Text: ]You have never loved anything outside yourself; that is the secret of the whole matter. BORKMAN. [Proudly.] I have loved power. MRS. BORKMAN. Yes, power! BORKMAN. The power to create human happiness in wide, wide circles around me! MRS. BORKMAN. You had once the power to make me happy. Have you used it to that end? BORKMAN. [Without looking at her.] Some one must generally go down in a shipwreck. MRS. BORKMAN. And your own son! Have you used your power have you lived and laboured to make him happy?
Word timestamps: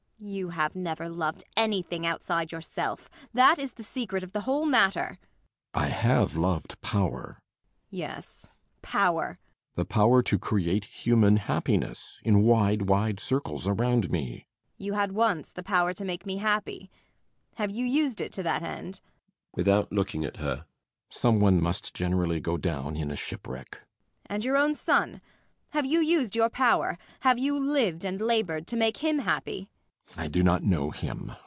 ]You 0.23 0.49
have 0.49 0.75
never 0.75 1.09
loved 1.09 1.43
anything 1.57 2.05
outside 2.05 2.51
yourself; 2.51 3.09
that 3.33 3.57
is 3.57 3.73
the 3.73 3.81
secret 3.81 4.21
of 4.21 4.33
the 4.33 4.41
whole 4.41 4.67
matter. 4.67 5.17
BORKMAN. 5.17 5.17
[Proudly.] 5.73 5.87
I 5.87 5.89
have 6.19 6.37
loved 6.37 6.79
power. 6.81 7.25
MRS. 7.25 7.25
BORKMAN. 7.25 7.37
Yes, 7.89 8.49
power! 8.83 9.13
BORKMAN. 9.15 9.39
The 9.73 9.85
power 9.85 10.21
to 10.21 10.37
create 10.37 10.85
human 10.85 11.37
happiness 11.37 12.19
in 12.23 12.43
wide, 12.43 12.83
wide 12.87 13.19
circles 13.19 13.67
around 13.67 14.11
me! 14.11 14.25
MRS. 14.27 14.29
BORKMAN. 14.29 14.45
You 14.85 14.93
had 14.93 15.11
once 15.13 15.53
the 15.53 15.63
power 15.63 15.91
to 15.91 16.05
make 16.05 16.27
me 16.27 16.37
happy. 16.37 16.91
Have 17.55 17.71
you 17.71 17.87
used 17.87 18.21
it 18.21 18.31
to 18.33 18.43
that 18.43 18.61
end? 18.61 19.01
BORKMAN. 19.01 19.01
[Without 19.55 19.91
looking 19.91 20.23
at 20.23 20.37
her.] 20.37 20.65
Some 21.09 21.39
one 21.39 21.59
must 21.59 21.95
generally 21.95 22.39
go 22.39 22.57
down 22.57 22.95
in 22.95 23.09
a 23.09 23.15
shipwreck. 23.17 23.71
MRS. 23.71 23.73
BORKMAN. 23.79 24.25
And 24.35 24.45
your 24.45 24.57
own 24.57 24.75
son! 24.75 25.21
Have 25.71 25.87
you 25.87 25.99
used 25.99 26.35
your 26.35 26.51
power 26.51 26.99
have 27.21 27.39
you 27.39 27.57
lived 27.59 28.05
and 28.05 28.21
laboured 28.21 28.67
to 28.67 28.77
make 28.77 28.97
him 28.97 29.17
happy? 29.17 29.69